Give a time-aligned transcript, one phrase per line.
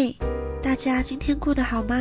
[0.00, 0.16] 嘿，
[0.62, 1.96] 大家今天过得好吗？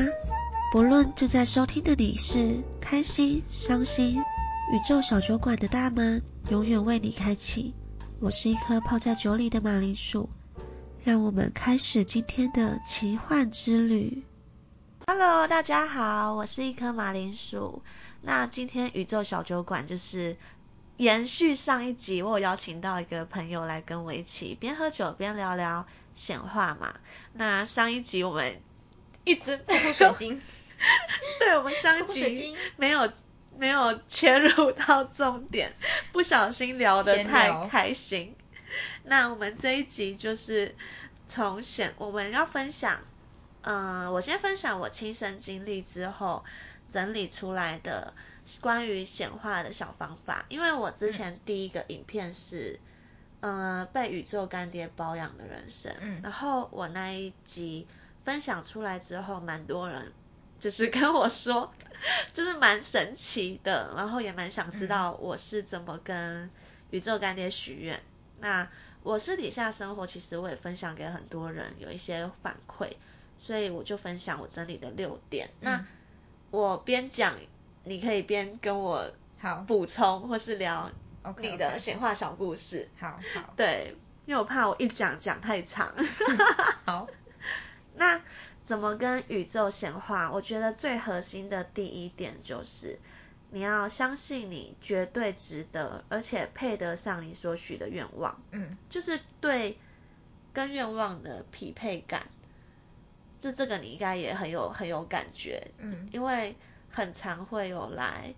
[0.71, 4.19] 不论正在收听的你是开心、伤心，
[4.71, 6.21] 宇宙小酒馆的大门
[6.51, 7.73] 永远为你开启。
[8.19, 10.29] 我是一颗泡在酒里的马铃薯，
[11.03, 14.23] 让我们开始今天的奇幻之旅。
[15.07, 17.81] Hello，大家好，我是一颗马铃薯。
[18.21, 20.37] 那今天宇宙小酒馆就是
[20.97, 25.87] 延续上一集，我有邀请到一个朋友来跟我一起边喝酒边聊聊
[26.17, 26.99] 显化嘛。
[27.33, 28.59] 那上一集我们
[29.23, 30.41] 一直吐水晶，
[31.39, 33.13] 对我们上一集没有
[33.57, 35.73] 没有切入到重点，
[36.11, 38.35] 不小心聊得太开心。
[39.03, 40.75] 那我们这一集就是
[41.27, 42.99] 从显，我们要分享，
[43.61, 46.43] 嗯，我先分享我亲身经历之后
[46.89, 48.13] 整理出来的
[48.61, 50.45] 关于显化的小方法。
[50.49, 52.87] 因为我之前第一个影片是，嗯，
[53.93, 57.87] 被宇宙干爹包养的人生，嗯，然后我那一集
[58.23, 60.11] 分享出来之后，蛮多人
[60.59, 61.73] 就是跟我说。
[62.31, 66.47] 就是蛮神奇的，然后也蛮想知道我是怎么跟
[66.91, 67.99] 宇宙干爹许愿。
[68.39, 68.69] 那
[69.01, 72.91] 我私底下生活，其实我也分享给很多人，有一些反馈，
[73.39, 75.49] 所以我就分享我整理的六点。
[75.59, 75.87] 那
[76.51, 77.33] 我边讲，
[77.83, 80.91] 你可以边跟我好补充或是聊
[81.39, 82.89] 你的显化小故事。
[82.99, 85.93] 好好，对，因为我怕我一讲讲太长。
[86.85, 87.07] 好，
[87.95, 88.21] 那。
[88.67, 90.29] 怎么跟宇宙显化？
[90.29, 92.99] 我觉得最核心的第一点就是，
[93.49, 98.41] 你要相信你绝对值得，而且配得上你所许的愿望。
[98.51, 99.77] 嗯，就是对
[100.51, 102.23] 跟愿望的匹配感。
[103.39, 105.71] 这这个你应该也很有很有感觉。
[105.77, 106.53] 嗯，因为
[106.91, 108.35] 很常会有来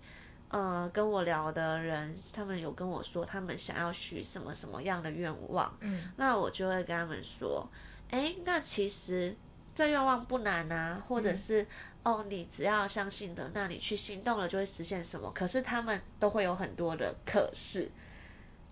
[0.49, 5.77] 呃跟我聊的人，他们有跟我说他们想要许什么什么样的愿望。
[5.79, 7.69] 嗯，那我就会跟他们说，
[8.11, 9.35] 哎，那其实。
[9.75, 11.65] 这愿望不难啊，或者是
[12.03, 15.31] 哦，你只要相信的，那你去行动了就会实现什么。
[15.33, 17.89] 可是他们都会有很多的可是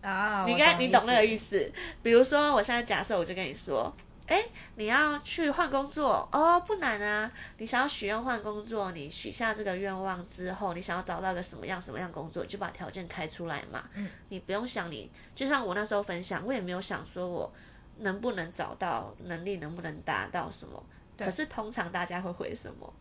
[0.02, 1.72] 啊，你该你懂那个意思。
[2.04, 3.96] 比如说，我现在假设我就跟你说，
[4.28, 4.44] 哎，
[4.76, 7.32] 你要去换工作哦，不难啊。
[7.58, 13.90] 你想要许愿换工作，你许下这个愿望之后，你想要找到个什么样什么样工作，就把条件开出来嘛。
[13.94, 17.54] 嗯，你不用想，你就像我那时候分享，我也没有想说我
[17.98, 20.84] 能不能找到，能力能不能达到什么。
[21.18, 22.94] 可是通常大家会回什么？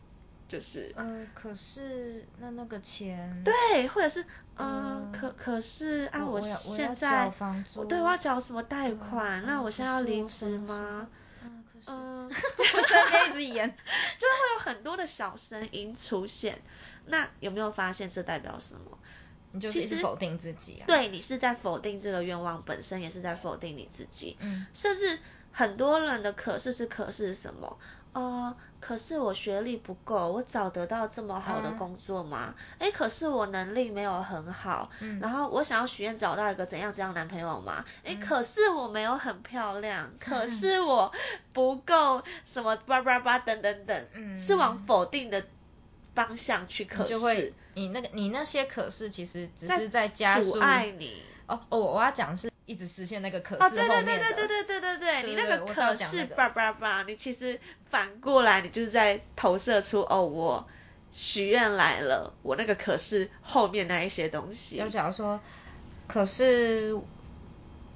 [0.49, 4.25] 就是，呃，可是那那个钱，对，或者是，
[4.57, 7.33] 嗯，可可是啊，我现在，
[7.89, 9.45] 对，我要缴什么贷款？
[9.47, 11.09] 那我现在要离职吗？
[11.43, 12.31] 嗯，可是，嗯，
[12.91, 13.69] 在边一直演，
[14.19, 16.63] 就是会有很多的小声音出现。
[17.07, 18.99] 那有没有发现这代表什么？
[19.53, 20.85] 你就是否定自己啊？
[20.87, 24.37] 对你是在否定这个愿望本身，也是在否定你自己。
[24.41, 25.19] 嗯，甚至
[25.57, 27.79] 很多人的可是是可是什么？
[28.13, 32.55] 呃，可是我学历不够，我找得到这么好的工作吗？
[32.79, 37.87] 哎，可是我能力没有很好，嗯然后我想要许愿找到一个怎样怎样男朋友吗？
[38.05, 41.11] 哎，可是我没有很漂亮， 可是我
[41.55, 44.07] 不够什么叭叭叭等等等，
[44.39, 45.43] 是往否定的
[46.15, 46.85] 方向去。
[46.85, 51.23] 可是你那个你那些可是其实只是在加速爱你。
[51.47, 52.51] 哦哦，我要讲是。
[52.67, 54.76] 一直实现那个可是哦，对对对对对对对
[55.07, 60.67] 对对，你那个可是叭叭叭，你其实反过来，你就是在投射出哦，我
[61.13, 64.79] 许愿来了，我那个可是后面那一些东西。
[64.79, 65.41] 就假如说，
[66.09, 66.99] 可是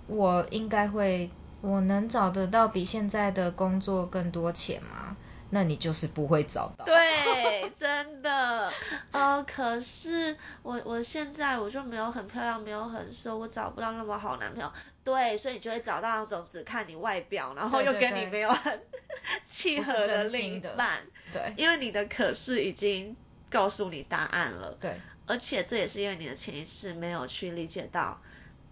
[0.06, 5.16] 我应该会，我能找得到比现在的工作更多钱吗？
[5.52, 6.84] 那你就是不会找到。
[6.84, 8.30] 对，真的。
[9.12, 14.72] 呃，可是我我现在我就没有很漂亮，没有很瘦，我找不到那么好男朋友。
[15.02, 18.80] 对，所以你就会找到那种只看你外表，然后又跟你没有很
[19.44, 21.02] 契合的另一半。
[21.32, 21.54] 对。
[21.56, 23.16] 因为你的可是已经
[23.50, 24.76] 告诉你答案了。
[24.80, 25.00] 对。
[25.26, 28.20] 而且这也是因为你的潜意识没有去理解到。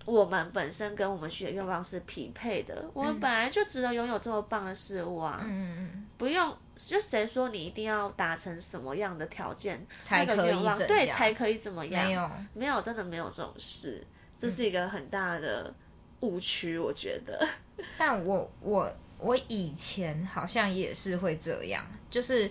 [0.08, 5.42] 我们本身跟我们许的愿望是匹配的，我们本来就值得拥有这么棒的事物啊！
[5.44, 12.06] 嗯嗯不用，就谁说你一定要达成什么样的条件，那个愿望对才可以怎么样？
[12.06, 14.06] 没有，没有，真的没有这种事，
[14.38, 15.74] 这是一个很大的
[16.20, 17.46] 误区，我觉得。
[17.98, 22.50] 但我我我以前好像也是会这样，就是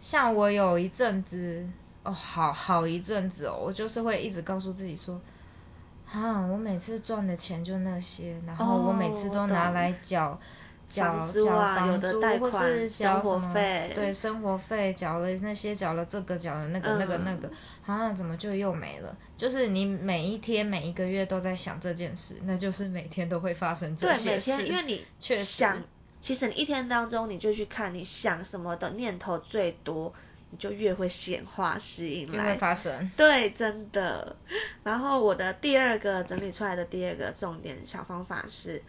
[0.00, 1.68] 像我有一阵子
[2.02, 5.20] 哦，好好一阵子哦，我就是会一直告诉自己说。
[6.12, 10.40] 啊，我每次赚的钱就那些，然后我每次都拿来缴
[10.88, 13.52] 缴缴房租，或是缴什么
[13.94, 17.50] 对生活费，缴了那些，缴了这个，缴了那个，那个那个，
[17.84, 19.14] 啊，怎么就又没了？
[19.36, 24.50] 就是你每一天每一个月都在想这件事，那就是每天都会发生这些事。
[24.50, 24.82] 对，每天因为
[25.28, 25.82] 你想
[26.22, 30.14] 其实你一天当中你就去看你想什么的念头最多，
[30.50, 32.56] 你就越会显化吸引来。
[32.56, 33.10] 发生。
[33.16, 34.36] 对，真的。
[34.82, 38.82] 然后我的第二个整理出来的第二个重点小方法是，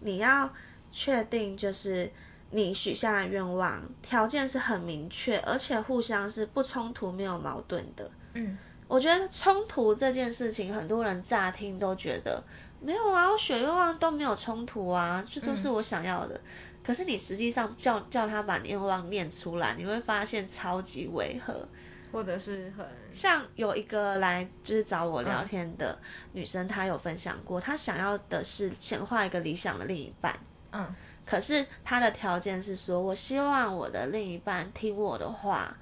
[0.00, 0.52] 你要
[0.92, 2.10] 确定就是
[2.50, 8.10] 你许下的愿望条件是很明确，而且互相是不冲突、没有矛盾的。
[8.34, 8.58] 嗯。
[8.88, 12.44] 我觉得冲突这件事情，很多人乍听都觉得
[12.80, 16.40] 没有啊，我许愿望都没有冲突啊，这都是我想要的。
[16.84, 21.68] 可是你实际上叫叫他把愿望念出来，你会发现超级违和，
[22.12, 25.98] 或者是很像有一个来就是找我聊天的
[26.32, 30.38] 女生，她有分享过，她想要的是显化一个理想的另一半。
[30.70, 30.94] 嗯。
[31.24, 35.76] 可是她的条件是说，我希望我的另一半听我的话。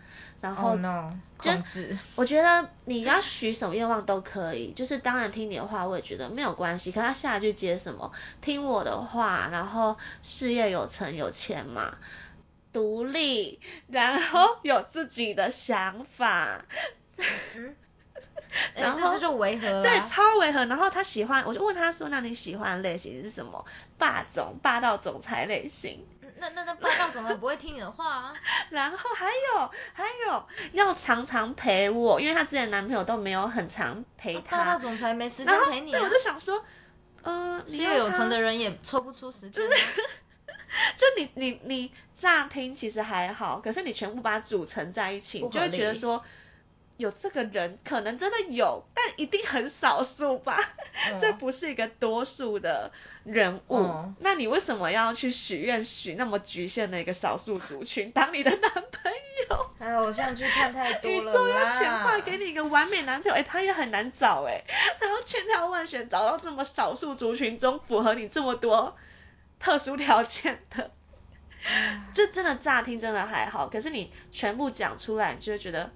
[0.45, 0.79] 然后
[1.39, 6.93] 控制，我觉得你要许什么愿望都可以，就是当然听你的话，我也觉得没有关系。
[6.93, 8.13] 可他下一句接什么？
[8.43, 11.97] 听我的话，然后事业有成有钱嘛，
[12.75, 13.59] 独立，
[13.89, 16.67] 然后有自己的想法。
[18.75, 20.65] 然后这就违和了，对，超违和。
[20.67, 23.65] 然后他喜欢，我就问他说：“那你喜欢的类型是什么？
[23.99, 26.05] 霸总、霸道总裁类型？”
[26.39, 28.35] 那那那霸道总裁不会听你的话啊。
[28.71, 34.57] 然后还有还有要常常陪我，因为他之前男朋友都没有很常陪他。
[34.59, 35.93] 霸道总裁没时间陪你。
[35.93, 36.65] 对，我就想说，
[37.23, 39.53] 呃，事业有成的人也抽不出时间。
[39.53, 39.69] 就是，
[40.97, 46.25] 就你你你乍听其实还好，可是你全部把它组成在一起，你就会觉得说。
[46.97, 50.57] 有这个人可能真的有，但一定很少数吧，
[51.21, 52.93] 这不是一个多数的
[53.25, 54.15] 人物。
[54.21, 59.13] 那你为什么要去许愿许那么局限的一个少数族群当你的男朋
[59.49, 59.67] 友？
[59.77, 64.63] 还有像剧看太多了宇宙要显化给你一个完美男朋友，哎，他也很难找哎。
[65.01, 68.97] 然后千挑万选找到这么少数族群中符合你这么多
[69.59, 70.93] 特殊条件的，
[72.13, 75.91] 就真的乍听真的还好，可是你全部讲出来，你就会觉得。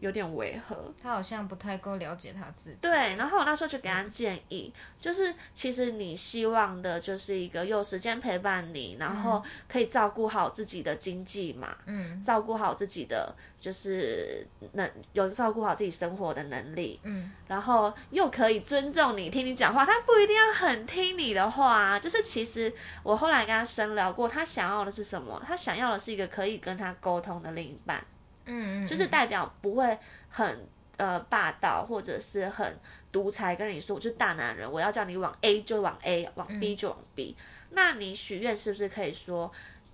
[0.00, 2.76] 有点违和，他好像不太够了解他自己。
[2.80, 25.42] 对，然后我那时候就给他建议，就是其实你希望的就是一个有时间陪伴你，然后可以照顾好自己的经济嘛，嗯，照顾好自己的就是能有照顾好自己生活的能力，嗯，然后又可以尊重你，听你讲话，他不一定要很听你的话，就是其实我后来跟他深聊过，他想要的是什么？
[25.46, 28.04] 他想要的是一个可以跟他沟通的另一半。
[28.50, 29.98] 嗯嗯，就是代表不会
[30.28, 30.66] 很
[30.96, 32.78] 呃霸道或者是很
[33.12, 37.36] 独裁，跟你说我是大男人，我要叫你往 A 就往 A，往 B 就往 B。
[37.70, 39.52] 那你许愿是不是可以说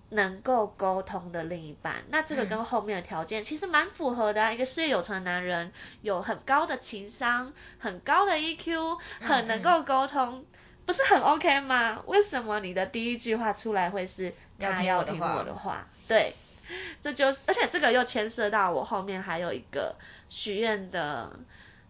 [0.08, 2.04] 能够沟通的另一半？
[2.08, 10.44] 那这个跟后面的条件其实蛮符合的啊，一个事业有成的男人，有很高的情商，很高的 EQ，很能够沟通，
[10.86, 12.02] 不是很 OK 吗？
[12.06, 15.86] 为什么你的第一句话出来会是他要听我的话？
[16.08, 16.34] 对。
[17.02, 19.96] 这就，而且这个又牵涉到我后面还有一个
[20.28, 21.38] 许愿的，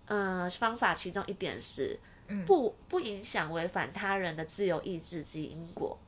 [0.06, 1.98] 嗯，方法，其中一点是，
[2.46, 5.98] 不不影响违反他人的自由意志及因果。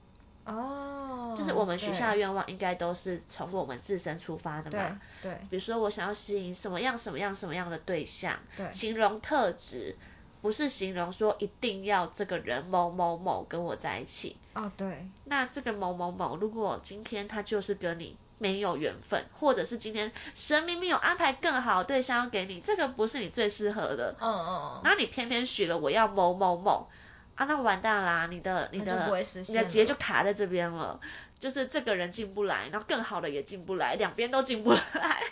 [0.45, 1.35] 哦。
[1.37, 5.01] 就是我们许下的愿望，应该都是从我们自身出发的嘛。
[5.23, 5.31] 对。
[5.31, 5.39] 对。
[5.51, 8.39] 比如说，我想要吸引什么样什么样什么样的对象。
[8.57, 8.73] 对。
[8.73, 9.97] 形容特质，
[10.43, 14.37] 不是形容说一定要这个人某某某跟我在一起。
[14.55, 15.07] 哦，对。
[15.25, 18.17] 那这个某某某，如果今天他就是跟你。
[18.39, 24.17] 没有缘分，或者是今天神明明有安排更好对象要给你，这个不是你最适合的。
[24.21, 24.81] 嗯嗯嗯。
[24.85, 26.89] 然后你偏偏许了我要某某某，
[27.35, 28.27] 啊，那完蛋啦！
[28.31, 31.01] 你的你的你的结就卡在这边了，
[31.39, 35.23] 就是这个人进不来，然后更好的也进不来，两边都进不来。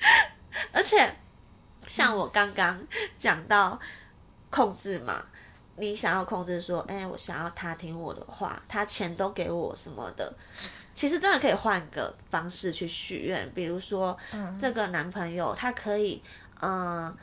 [0.72, 1.14] 而且
[1.86, 3.80] 像我刚刚讲到
[4.50, 5.24] 控制嘛，
[5.76, 10.34] 你想要控制说，哎，我想要他听我的话，他钱都给我什么的。
[10.96, 14.18] 其实真的可以换个方式去许愿，比如说，
[14.58, 16.22] 这个男朋友他可以，
[16.60, 17.14] 嗯，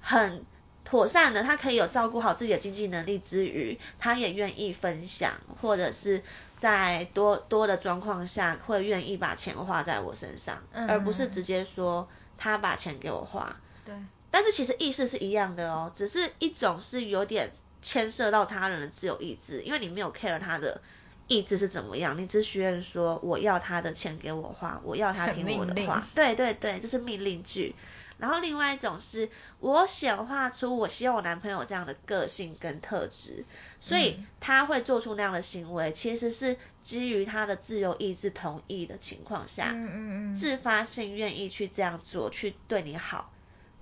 [0.00, 0.44] 很
[0.84, 6.22] 妥善的，他可以有照顾好自己的经济能力之余，他也愿意分享，或者是
[6.56, 13.56] 在多多的状况下会愿意把钱花在我身上，而不是直接说他把钱给我花。
[13.84, 13.94] 对。
[14.30, 17.50] 但是其实意思是一样的哦，只是一种是有点
[17.82, 20.80] 牵涉到他人的自由意志，因为你没有 care 他的。
[21.28, 22.16] 意志是怎么样？
[22.18, 26.06] 你只许愿说我要他的钱给我花，我要他听我的话。
[26.14, 27.74] 对对对，这是命令句。
[28.18, 29.28] 然后另外一种是
[29.60, 33.44] 我显化出我希望我男朋友这样的个性跟特质，
[33.78, 43.30] 所以他会做出那样的行为，其实是基于他的自由意志同意的情况下，嗯嗯嗯，自发性愿意去这样做，去对你好，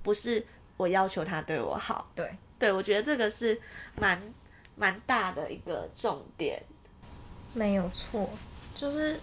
[0.02, 0.44] 不是
[0.76, 2.10] 我要求他对我好。
[2.16, 3.60] 对对，我觉得这个是
[3.94, 4.20] 蛮
[4.74, 6.64] 蛮大的一个重点。
[7.54, 8.28] 没有错，
[8.74, 9.18] 就是，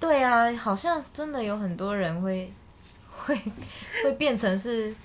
[0.00, 2.52] 对啊，好像真的有很多人会
[3.24, 3.40] 会
[4.02, 4.96] 会变成是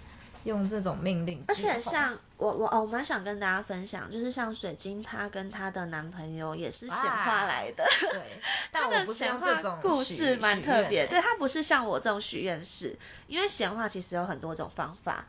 [0.43, 1.43] 用这种命令。
[1.47, 7.85] 而且像我我哦，我蛮想跟大家分享，就是像水晶，她跟她的男朋友也是显化来的。
[8.11, 15.25] 对，但 我不是用这种故事蛮特别，对他不是像我这种许愿式，因为显化其实有很多种方法。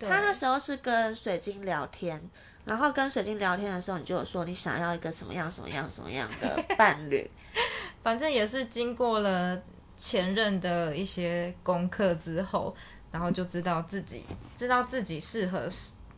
[0.00, 2.30] 他那时候是跟水晶聊天，
[2.68, 7.28] 然后跟水晶聊天的时候，你就有说你想要一个什么样什么样什么样的伴侣，
[8.04, 9.62] 反正也是经过了
[9.96, 12.76] 前任的一些功课之后，
[13.10, 14.22] 然后就知道自己
[14.54, 15.68] 知道自己适合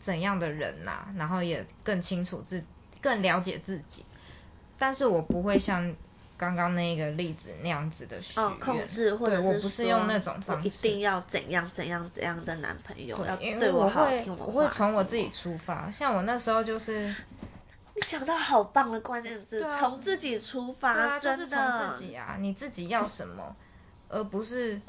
[0.01, 2.67] 怎样的人呐，然后也更清楚自
[3.01, 4.05] 更了解自己，
[4.77, 5.95] 但是我不会像。
[6.41, 17.15] 刚刚那个例子那样子的许愿，控制或者是我不是用那种方式，一定要怎样怎样怎样的男朋友，要对我好听我会从我自己出发，像我那时候就是，
[17.95, 21.59] 你讲到好棒的关键字，从自己出发，就是从
[21.99, 23.55] 自己啊，你自己要什么，
[24.09, 24.81] 而不是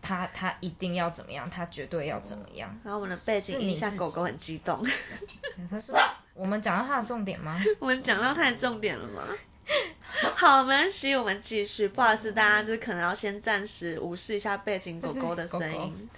[0.00, 2.76] 他他一定要怎么样，他绝对要怎么样。
[2.82, 4.84] 然后我们的背景一下狗狗很激动，
[5.70, 5.92] 他是
[6.34, 7.62] 我们讲到他的重点吗？
[7.78, 9.22] 我们讲到他的重点了吗？
[10.36, 11.88] 好，没关系，我们继续。
[11.88, 16.08] 不好意思，大家就是可能要先暂时无视一下背景狗狗的声音。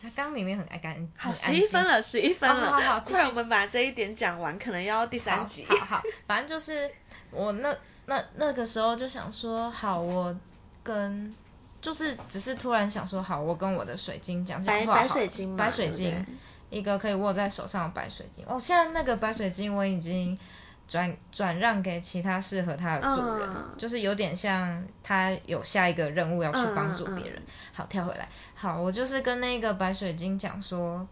[0.00, 2.70] 他刚明明很爱干，好，十一分了，十一分了。
[2.70, 5.64] 好好，快，我们把这一点讲完，可能要第三集。
[5.64, 6.90] 好好，反正就是
[7.30, 10.36] 我那那那个时候就想说，好，我
[10.84, 11.34] 跟
[11.80, 14.94] 就是只是突然想说，好，我跟我的水晶讲讲话。
[14.94, 16.24] 白水晶白水晶，
[16.70, 18.44] 一个可以握在手上的白水晶。
[18.46, 20.38] 哦，现在那个白水晶我已经。
[20.86, 23.48] 转转让给其他适合他的主人，
[23.78, 27.42] 就是有点像他有下一个任务要去帮助别人。
[27.72, 31.08] 好，跳回来，好，我就是跟那个白水晶讲说，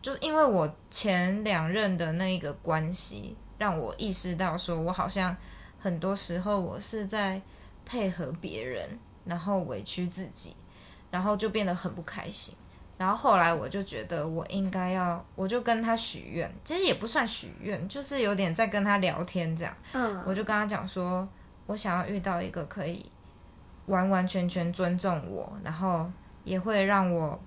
[0.00, 5.36] 就是因为我前两任的那个关系，让我意识到说我好像
[5.80, 7.42] 很多时候我是在
[7.84, 10.54] 配合别人，然后委屈自己，
[11.10, 12.54] 然后就变得很不开心。
[13.02, 19.74] 然后后来我就觉得我应该要，我就跟他许愿，其实也不算许愿，就是有点在跟他聊天这样。
[19.92, 20.22] 嗯。
[20.24, 21.28] 我就跟他讲说，
[21.66, 23.10] 我想要遇到一个可以
[23.86, 26.12] 完完全全尊重我，然后
[26.44, 27.40] 也会让我，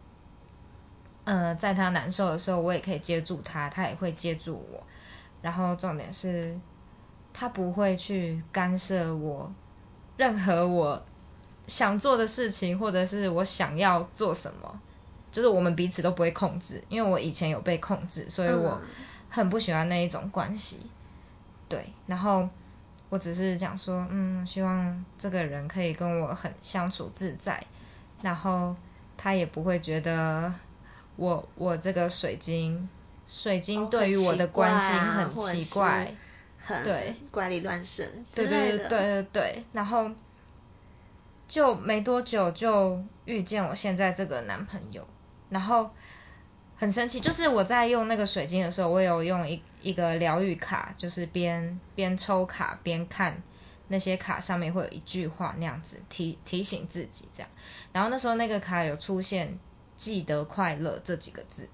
[1.24, 4.84] 呃，在他难受的时候，我也可以接住他，他也会接住我。
[5.42, 6.60] 然后重点是，
[7.32, 9.54] 他不会去干涉我
[10.18, 11.06] 任何我
[11.68, 14.82] 想做的事情，或者是我想要做什么。
[15.36, 18.80] 就是我们彼此都不会控制，因为我以前有被控制，所以我
[19.30, 20.80] 很不喜欢那一种关系。
[21.68, 22.48] 对，然后
[23.10, 27.62] 我只是讲说，嗯，希望这个人可以跟我很相处自在，
[28.22, 28.74] 然后
[29.18, 30.54] 他也不会觉得
[31.18, 32.88] 我我这个水晶
[33.28, 36.16] 水晶对于我的关心很奇怪，
[36.64, 40.10] 很对，怪力乱神，对对对对对，然后
[41.46, 45.06] 就没多久就遇见我现在这个男朋友。
[45.56, 45.90] 然后
[46.76, 53.42] 很神奇，就是我在用那个水晶的时候，我有用一一个疗愈卡，就是边边抽卡边看
[53.88, 57.50] 那些卡上面会有一句话那样子提提醒自己这样。
[57.94, 59.58] 然后那时候那个卡有出现
[59.96, 61.70] “记得快乐”这几个字，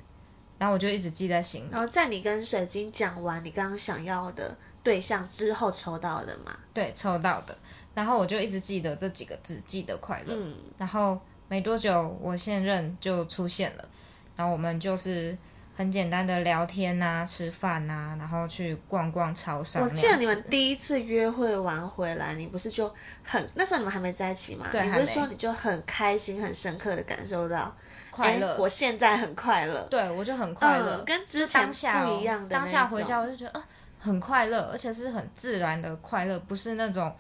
[0.60, 1.70] 然后我就一直记在心里。
[1.72, 6.60] 然后在你跟水晶讲完你刚刚想要的对象之后抽到的嘛？
[6.76, 7.58] 对，抽到的。
[7.96, 10.36] 然后我就一直记得这几个字“记得快乐”。
[10.38, 10.56] 嗯。
[10.78, 11.20] 然后。
[11.52, 13.90] 没多久，我现任就出现了，
[14.38, 15.38] 然后我们就是
[15.76, 19.78] 很简单的聊天呐、吃饭呐，然后去逛逛超市。
[19.80, 24.70] 我记得你们第一次约会完回来，你不是就很那时候你们还没在一起嘛？
[24.72, 27.76] 对，你不是说你就很开心、很深刻的感受到
[28.12, 28.56] 快乐？
[28.58, 29.82] 我现在很快乐。
[29.90, 32.56] 对，我就很快乐，跟之前不一样的。
[32.56, 33.66] 当下回家我就觉得啊，
[34.00, 37.14] 很快乐，而且是很自然的快乐，不是那种。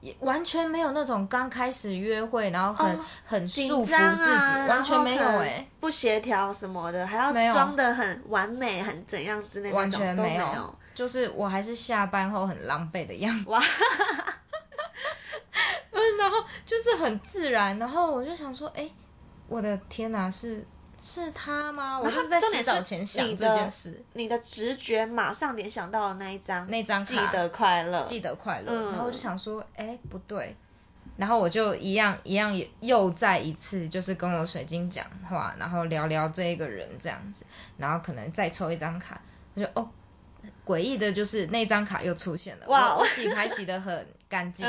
[0.00, 13.48] 也完全没有那种刚开始约会，然后很很束缚自己，完全没有哎，不协调什么的，还要装的很完美，很怎样之类的，完全没有，就是我还是下班后很狼狈的样子。
[13.50, 13.62] 哇，
[15.90, 18.88] 嗯， 然后就是很自然，然后我就想说，哎，
[19.48, 20.66] 我的天哪，是。
[21.10, 21.98] 是他吗？
[21.98, 24.04] 我就是在洗澡前想这件事。
[24.12, 28.90] 你的直觉马上联想到了那一张，那张记得快乐，记得快乐。
[28.90, 30.56] 然后我就想说，哎，不对。
[31.16, 37.44] 然后我就一样一样又再一次，就是跟我水晶讲话，然后聊聊这一个人这样子。
[37.76, 39.20] 然后可能再抽一张卡，
[39.54, 39.90] 我就哦，
[40.64, 42.66] 诡异的就是那张卡又出现了。
[42.68, 44.64] 哇，我洗牌洗的很干净。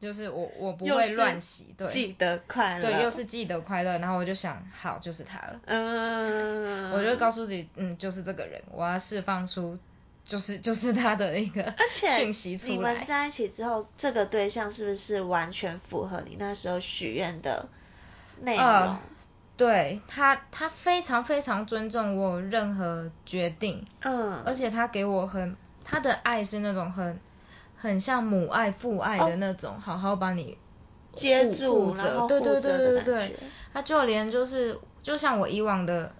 [0.00, 9.78] 就是我我不会乱洗，对，记得快乐，对，又是记得快乐，然后我就想，好，就是他了，嗯，我就告诉自己，嗯，就是这个人，我要释放出
[10.24, 12.72] 就是就是他的一个讯息出来。
[12.72, 17.68] 你们在一起之后，这个对象是不是完全符合你那时候许愿的
[18.40, 18.96] 内容？
[19.56, 23.84] 对他，他非常非常尊重我任何决定。
[24.00, 24.42] 嗯。
[24.46, 25.54] 而且他给我很
[25.84, 27.20] 他的爱是那种很
[27.80, 30.58] 很像母爱父爱的那种，好好把你
[31.14, 33.36] 接住着，对对对对对。
[33.72, 36.14] 他就连就是就像我以往的，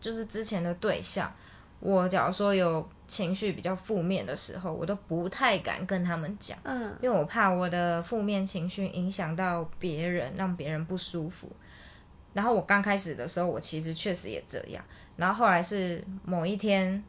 [0.00, 1.32] 就是之前的对象，
[1.80, 2.88] 我假如说有。
[3.08, 11.48] 情绪比较负面的时候，我都不太敢跟他们讲，嗯，因为我怕我的负面情绪影响到别人，让别人不舒服。
[12.32, 14.84] 然后我刚开始的时候，我其实确实也这样。
[15.14, 17.04] 然后后来是某一天，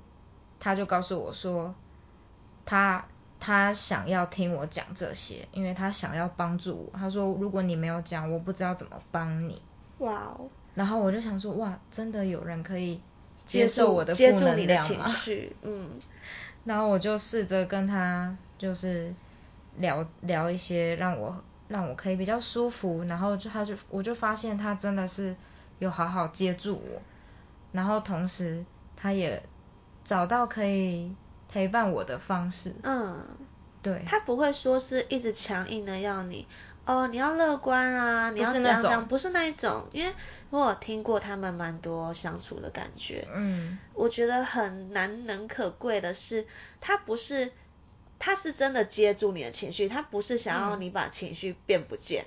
[0.59, 1.73] 他就告诉我说，
[2.63, 3.03] 他
[3.39, 6.97] 他想要听我讲这些，因为他想要帮助我。
[6.97, 9.61] 他说，如果你没有讲，我不知道怎么帮你。
[9.99, 10.49] 哇哦！
[10.75, 12.99] 然后我就想说，哇，真的有人可以。
[13.45, 15.09] 接受我的负能量吗，
[15.61, 15.89] 嗯，
[16.65, 19.13] 然后我就试着跟他就是
[19.77, 25.33] 聊聊一些让我让我可以比较舒服，然后就他就我就发现他真的是
[25.79, 27.01] 有好好接住我，
[27.71, 28.65] 然后同时
[28.97, 29.41] 他也
[30.03, 31.15] 找到可以
[31.49, 33.25] 陪伴我的方式，嗯，
[33.81, 36.47] 对，他不会说是一直强硬的要你。
[36.85, 38.29] 哦，你要乐观啊！
[38.29, 39.05] 你要怎样怎样？
[39.09, 40.13] 不是那一种，因为
[40.49, 43.27] 我有听过他们蛮多相处的感觉。
[43.35, 46.47] 嗯，我觉得很难能可贵的是，
[46.79, 47.51] 他不是，
[48.19, 52.25] 他是真的接住你的情绪，他不是想要你把情绪变不见。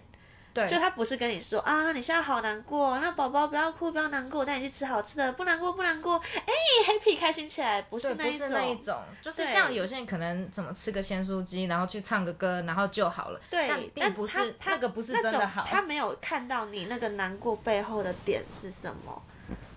[0.53, 6.53] 对，就他不是跟你说啊，你现在好难过，那宝宝不要哭，不要难过，我带你去吃好吃的，不难过不难过，哎
[6.87, 19.23] ，happy 开心起来，不是那一种，不是那一种，就是像有些人可能怎么吃个鲜蔬鸡，然后去唱个歌，然后就好了，对，并不是那个不是真的好，他没有看到你那个难过背后的点是什么。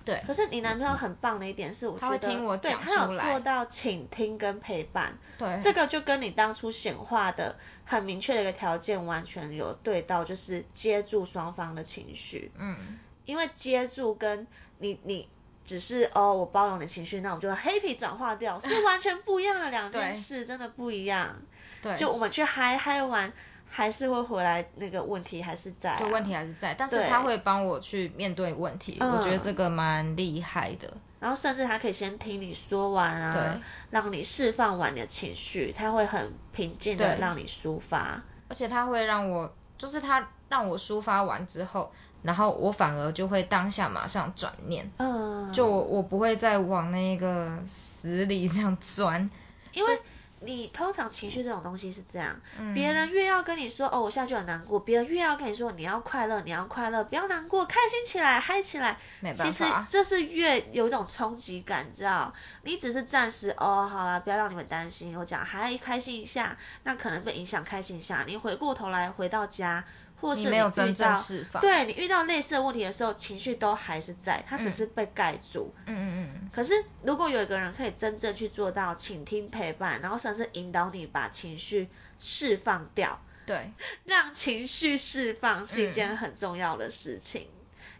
[0.05, 7.55] 对，可是你男朋友很棒的一点是，我觉得，对，他有做到倾听跟陪伴，对，这个就跟你当初显化的
[7.85, 14.45] 很明确的一个条件完全有对到，就是接住双方的情绪，嗯，因为接住跟
[14.79, 15.29] 你你
[15.65, 21.41] 只是哦我包容你情绪，那我就 happy 转化掉，是完全不一样的两件 事，真的不一样，
[21.81, 23.31] 对，就我们去嗨嗨完。
[23.75, 25.97] 还是会回来，那个问题还是在。
[25.99, 30.93] 就问题还是在，但是他会帮我去面对问题，我觉得这个蛮厉害的。
[31.19, 33.59] 然后甚至他可以先听你说完啊，
[33.89, 38.21] 让你释放完你的情绪，他会很平静的让你抒发。
[38.47, 49.31] 而且他会让我，就是他让我抒发完之后，然后我反而就会当下马上转念，嗯，就我我不会再往那个死里这样钻，
[49.73, 49.99] 因为。
[50.45, 52.41] 你通常情绪这种东西是这样，
[52.73, 58.97] 别人越要跟你说哦，我现在就很难过，别人越要跟你说你要快乐，你要快乐，不要难过，开心起来，嗨起来。
[59.35, 62.33] 其实这是越有一种冲击感，你知道？
[62.63, 69.85] 你只是暂时哦，好了，不要让你们担心，我讲还开心一下，那可能被影响开心一下，你回过头来回到家。
[70.23, 75.75] 或是你遇到，对你遇到类似的问题的时候，情绪都还是在，它只是被盖住。
[75.85, 76.49] 嗯嗯嗯。
[76.53, 83.73] 可是如果有一个人可以真正去做到倾听陪伴，然后甚至引导你把情绪释放掉，对，
[84.05, 87.47] 让情绪释放是一件很重要的事情，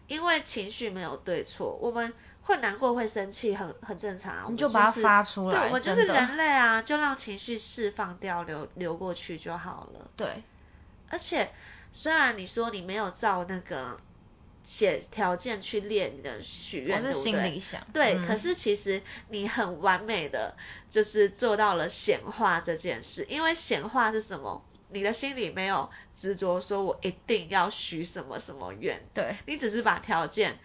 [0.06, 10.10] 因为情绪没有对错，我们会难过会生气很很正常，你就把它发出来，对，我们就是人类啊，就让情绪释放掉，流流过去就好了。
[10.16, 10.42] 对，
[11.10, 11.50] 而且。
[11.96, 14.00] 虽然你说你没有照那个
[14.64, 17.18] 写条件去列你的许愿，对不
[17.92, 18.16] 对？
[18.16, 20.56] 对，可是其实你很完美的
[20.90, 23.24] 就是做到了显化这件事。
[23.30, 24.64] 因为显化是什么？
[24.88, 29.00] 你的心里没有执着，说我一定要许什么什么愿。
[29.14, 30.58] 对，你只是把条件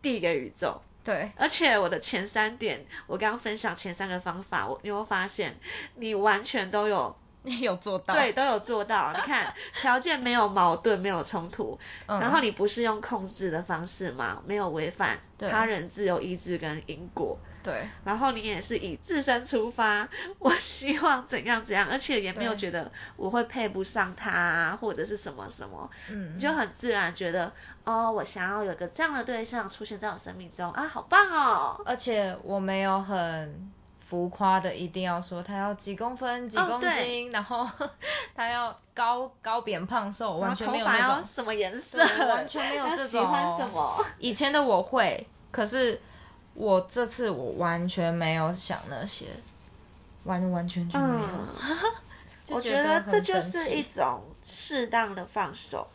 [0.00, 0.80] 递给宇宙。
[1.02, 5.58] 对，而且我的前三点，我刚刚分享前三个方法，我你会发现
[5.96, 7.16] 你完全都有。
[7.46, 9.12] 你 有做到，对，都有做到。
[9.14, 14.42] 你看，条件没有矛盾，没有冲突，然后你不是用控制的方式吗？
[14.46, 17.38] 没有违反他人自由意志跟因果。
[17.62, 17.88] 对。
[18.04, 20.08] 然后你也是以自身出发，
[20.40, 27.52] 我希望怎样怎样，而且也没有觉得我会配不上他或者是什么什么，嗯，你就很自然觉得，
[27.84, 31.80] 哦，我想要有个这样的对象出现在我生命中啊，好棒哦。
[31.86, 33.72] 而且我没有很。
[34.08, 37.68] 浮夸的一定要说他要几公分几公斤，然后
[38.36, 43.06] 他要高高扁胖瘦，完全没有那种什么颜色，完全没有 这种。
[43.08, 44.06] 喜欢什么？
[44.20, 46.00] 以前的我会，可是
[46.54, 49.26] 我这次我完全没有想那些，
[50.22, 51.28] 完完全就没有。
[52.54, 55.88] 我觉得这就是一种适当的放手，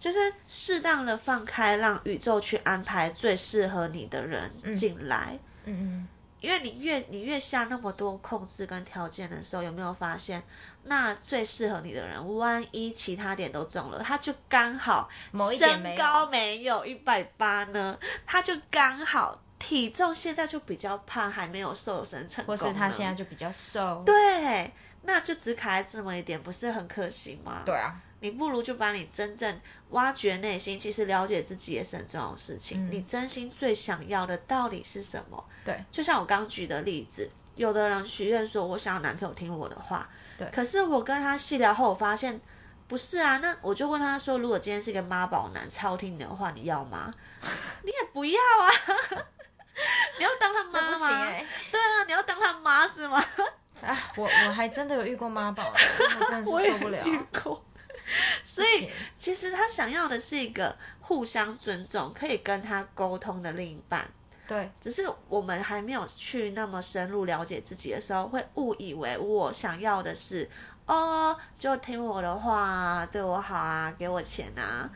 [0.00, 5.38] 就是适当的放开，让宇宙去安排最适合你的人进来。
[5.64, 6.08] 嗯嗯。
[6.42, 10.42] 因为你越你越下那么多控制跟条件的时候，有没有发现，
[10.82, 15.08] 那最适合你的人，万一其他点都中了，他就刚好
[15.56, 24.72] 身高没有一百八呢，他就刚好体重现在就比较胖，还没有瘦身成功，或是他现在就比较瘦，对，
[25.02, 27.62] 那就只卡在这么一点，不是很可惜吗？
[27.64, 28.00] 对啊。
[28.20, 29.60] 你不如就把你真正
[29.90, 32.88] 挖掘内心，其实了解自己也是很重要的事情。
[32.90, 35.44] 你真心最想要的到底是什么？
[35.64, 40.48] 对，就像我刚举的例子，有的人许愿说我想要男朋友听我的话，对。
[40.52, 42.40] 可是我跟他细聊后，我发现
[42.86, 43.38] 不是啊。
[43.38, 47.12] 那我就问他说，如果今天是一个妈宝男，超听你的话，你要吗？
[47.82, 48.70] 你也不要啊。
[50.18, 51.26] 你要当他妈吗？
[51.72, 53.20] 对啊，你要当他妈是吗？
[53.84, 57.04] 啊，我我还真的有遇过妈宝，我真的是受不了。
[58.44, 64.10] 所以其实他想要的是一个互相尊重、可以跟他沟通的另一半。
[64.46, 70.50] 对，只是我们还没有去那么深入了解自己的时候，会误以为我想要的是
[70.84, 74.90] 哦，就听我的话，对我好啊，给我钱啊。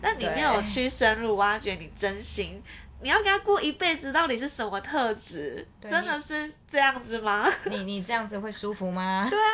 [0.00, 2.62] 但你没有去深入挖掘你真心。
[3.00, 5.66] 你要跟他过一辈子，到底是什么特质？
[5.82, 7.46] 真的是这样子吗？
[7.64, 9.26] 你你这样子会舒服吗？
[9.30, 9.44] 对啊，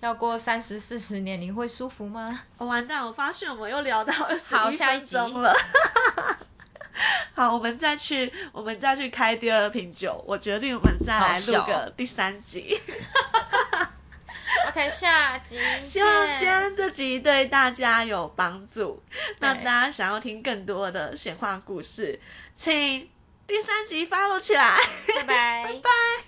[0.00, 2.40] 要过三十四十年，你会舒服吗？
[2.58, 5.52] 我完蛋，我发现我们又聊到二十一分钟了。
[7.34, 10.22] 好，我们再去，我们再去开第二瓶酒。
[10.28, 12.78] 我决定我们再来录个第三集。
[14.68, 19.02] OK，下集希望今天这集对大家有帮助。
[19.40, 22.20] 那大家想要听更多的闲话故事，
[22.54, 23.08] 请
[23.46, 24.78] 第三集 follow 起来。
[25.14, 25.64] 拜拜。
[25.72, 26.22] 拜拜。